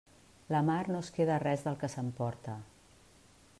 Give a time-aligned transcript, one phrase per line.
[0.55, 2.59] La mar no es queda res del que s'emporta.